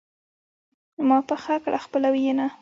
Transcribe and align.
ما 1.07 1.17
پخه 1.29 1.55
کړه 1.63 1.79
خپله 1.85 2.09
ينه 2.23 2.47